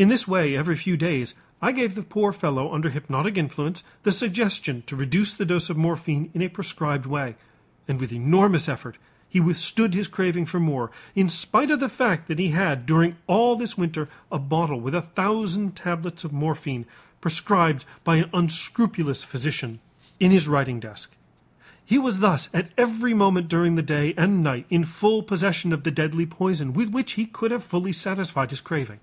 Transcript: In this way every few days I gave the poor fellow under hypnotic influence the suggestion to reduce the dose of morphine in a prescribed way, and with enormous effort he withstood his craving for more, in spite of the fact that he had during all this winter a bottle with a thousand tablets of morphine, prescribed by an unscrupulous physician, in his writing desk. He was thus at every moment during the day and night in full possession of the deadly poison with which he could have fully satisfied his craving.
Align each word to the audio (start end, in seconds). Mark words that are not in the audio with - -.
In 0.00 0.08
this 0.10 0.28
way 0.28 0.54
every 0.56 0.76
few 0.76 0.96
days 0.96 1.34
I 1.60 1.72
gave 1.72 1.96
the 1.96 2.02
poor 2.04 2.32
fellow 2.32 2.72
under 2.72 2.88
hypnotic 2.88 3.36
influence 3.36 3.82
the 4.04 4.12
suggestion 4.12 4.84
to 4.86 4.94
reduce 4.94 5.34
the 5.34 5.44
dose 5.44 5.70
of 5.70 5.76
morphine 5.76 6.30
in 6.34 6.40
a 6.40 6.48
prescribed 6.48 7.04
way, 7.04 7.34
and 7.88 7.98
with 7.98 8.12
enormous 8.12 8.68
effort 8.68 8.96
he 9.28 9.40
withstood 9.40 9.94
his 9.94 10.06
craving 10.06 10.46
for 10.46 10.60
more, 10.60 10.92
in 11.16 11.28
spite 11.28 11.72
of 11.72 11.80
the 11.80 11.88
fact 11.88 12.28
that 12.28 12.38
he 12.38 12.50
had 12.50 12.86
during 12.86 13.16
all 13.26 13.56
this 13.56 13.76
winter 13.76 14.08
a 14.30 14.38
bottle 14.38 14.78
with 14.80 14.94
a 14.94 15.02
thousand 15.02 15.74
tablets 15.74 16.22
of 16.22 16.32
morphine, 16.32 16.86
prescribed 17.20 17.84
by 18.04 18.18
an 18.18 18.30
unscrupulous 18.32 19.24
physician, 19.24 19.80
in 20.20 20.30
his 20.30 20.46
writing 20.46 20.78
desk. 20.78 21.16
He 21.84 21.98
was 21.98 22.20
thus 22.20 22.48
at 22.54 22.70
every 22.78 23.14
moment 23.14 23.48
during 23.48 23.74
the 23.74 23.82
day 23.82 24.14
and 24.16 24.44
night 24.44 24.66
in 24.70 24.84
full 24.84 25.24
possession 25.24 25.72
of 25.72 25.82
the 25.82 25.90
deadly 25.90 26.24
poison 26.24 26.72
with 26.72 26.90
which 26.90 27.14
he 27.14 27.26
could 27.26 27.50
have 27.50 27.64
fully 27.64 27.90
satisfied 27.92 28.50
his 28.50 28.60
craving. 28.60 29.00